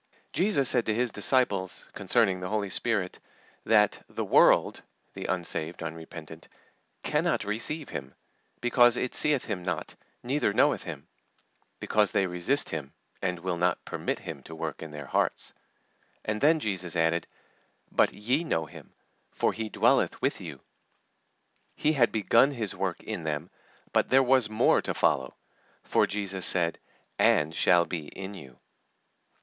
[0.33, 3.19] Jesus said to His disciples, concerning the Holy Spirit,
[3.67, 4.81] that "the world"
[5.13, 6.47] (the unsaved, unrepentant)
[7.03, 8.15] "cannot receive" Him,
[8.61, 9.93] "because it seeth Him not,
[10.23, 11.07] neither knoweth Him";
[11.79, 15.53] because they resist Him, and will not permit Him to work in their hearts.
[16.25, 17.27] And then Jesus added,
[17.91, 18.93] "but ye know Him;
[19.31, 20.61] for He dwelleth with you...."
[21.75, 23.51] He had begun His work in them,
[23.93, 25.35] but there was more to follow,
[25.83, 26.79] for Jesus said,
[27.19, 28.57] "and shall be in you."